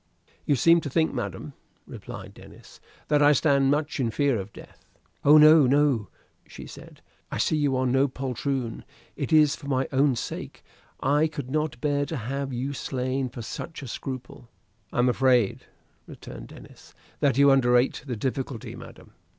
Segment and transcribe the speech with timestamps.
[0.47, 1.53] "You seem to think, madam,"
[1.85, 4.83] replied Denis, "that I stand much in fear of death."
[5.23, 6.07] "Oh, no, no,"
[6.47, 8.83] she said, "I see you are no poltroon.
[9.15, 10.63] It is for my own sake
[11.01, 14.49] I could not bear to have you slain for such a scruple."
[14.91, 15.65] "I am afraid,"
[16.07, 19.11] returned Denis, "that you underrate the difficulty, madam.